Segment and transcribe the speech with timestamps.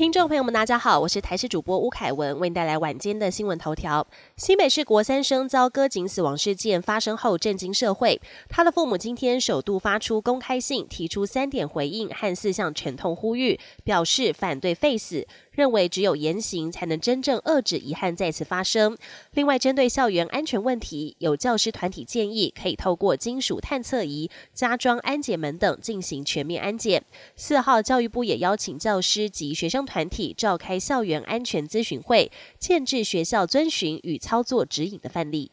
[0.00, 4.06] 听众朋友们，大家好，我是台视主播吴凯文，为您带来晚间的新闻头条。
[4.34, 8.18] 新北市国三生遭割颈死亡事件发生后，震惊社会。
[8.48, 15.26] 他的父母今天首度发出公开信，提出三点回应和四项沉痛呼吁，表示反对废死。
[15.50, 18.96] 认为只有严刑才能真正遏制遗憾再次发生。
[19.32, 27.04] 另外，针对校园安全问题，有教师团体建议可以透过金属探测仪加装安检门等进行全面安检。
[27.36, 35.50] 四号，教育部也邀请教师及学生团体召开校园安全咨询会，建制学校遵循与操作指引的范例。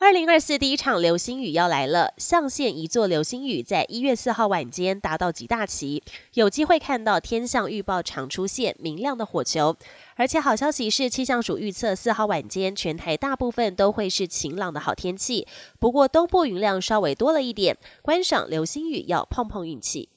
[0.00, 6.02] 二零二四第一场流星雨要来了，象限一座流星雨在一月四号晚间达到极大期，
[6.34, 9.76] 有机会看到天象预报常出现明亮的火球。
[10.14, 15.46] 而且好消息是，气象署预测四号晚间全台大部分都会是晴朗的好天气，
[15.80, 20.08] 不过东部云量稍微多了一点，观赏流星雨要碰碰运气。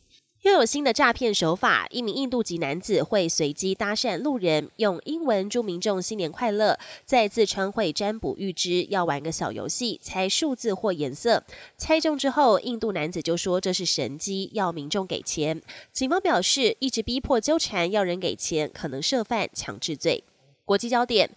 [0.42, 11.44] 又有新的诈骗手法，一名印度籍男子会随机搭讪路人，用英文祝民众新年快乐，再自称会占卜预知，要玩个小游戏，猜数字或颜色。
[11.78, 15.62] 猜中之后，印度男子就说这是神机，要民众给钱。
[15.94, 20.24] 警方表示，一直逼迫纠缠要人给钱，可能涉犯强制罪。
[20.66, 21.30] 国际焦点。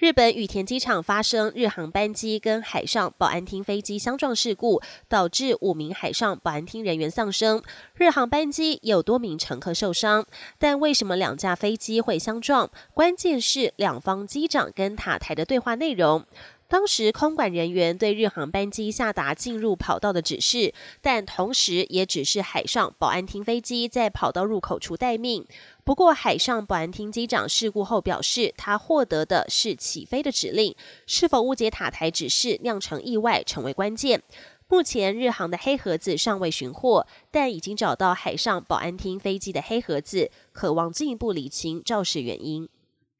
[0.00, 7.62] 日本羽田机场发生日航班机跟海上保安厅飞机相撞事故，导致五名海上保安厅人员丧生，
[7.96, 10.24] 日航班机有多名乘客受伤。
[10.58, 12.70] 但为什么两架飞机会相撞？
[12.94, 16.24] 关键是两方机长跟塔台的对话内容。
[16.70, 25.44] 当时空管人员对日航班机下达进入跑道的指示，但同时也指示海上保安厅飞机在跑道入口处待命。
[25.82, 30.76] 不过，海上保安厅机长事故后表示，他获得的是起飞的指令，
[31.08, 34.22] 是否误解塔台指示酿成意外成为关键。
[34.68, 42.68] 目前日航的黑盒子尚未寻获，但已经找到海上保安厅飞机的黑盒子，渴望进一步理清肇事原因。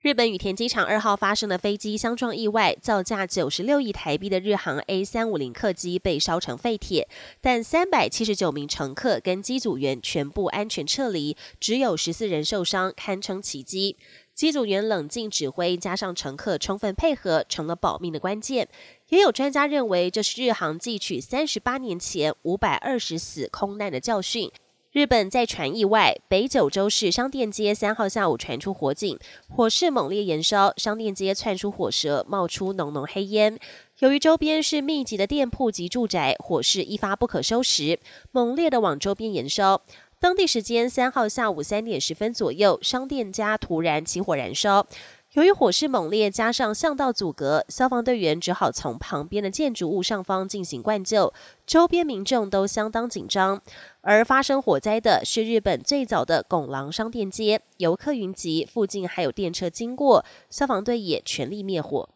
[0.01, 7.07] 日本羽田机场二号发生的飞机相撞意外，造价九十六亿台币的日航 A 三五零客机被烧成废铁，
[7.43, 13.99] 但三百七十九名乘客跟机组员全部安全撤离，只有十四人受伤，堪称奇迹。
[14.35, 18.67] 机组员冷静指挥，加上乘客充分配合，成了保命的关键。
[19.11, 24.51] 也有专家认为，这是日航汲取三十八年前五百二十死空难的教训。
[24.93, 29.17] 日本在传意外，北九州市商店街三号下午传出火警，
[29.49, 33.57] 火势猛烈燃烧，商店街窜出火舌，冒出浓浓黑烟。
[34.01, 38.01] 由于周边是密集的店铺及住宅，火势一发不可收拾，
[38.33, 39.83] 猛烈的往周边燃烧。
[40.19, 44.89] 当地时间三号下午三点十分左右，商店家突然起火燃烧。
[45.35, 51.33] 由于火势猛烈，加上巷道阻隔，消防队员只好从旁边的建筑物上方进行灌救。
[51.65, 53.63] 周边民众都相当紧张。
[54.01, 62.09] 而发生火灾的是日本最早的拱廊商店街，游客云集，附近还有电车经过，消防队也全力灭火。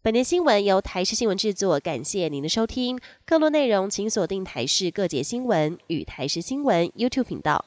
[0.00, 2.98] 本年新闻由台视新闻制作，感谢您的收听。
[3.26, 7.62] 更多内容请锁定台视各节新闻与台视新闻 YouTube 频道。